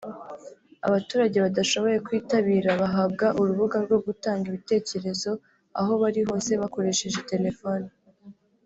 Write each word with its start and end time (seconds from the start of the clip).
Abaturage 0.87 1.37
badashoboye 1.45 1.97
kuyitabira 2.05 2.71
bahabwa 2.81 3.27
urubuga 3.39 3.77
rwo 3.85 3.97
gutanga 4.05 4.43
ibitekerezo 4.51 5.31
aho 5.79 5.91
bari 6.01 6.21
hose 6.27 6.51
bakoresheje 6.61 7.19
telefoni 7.33 7.89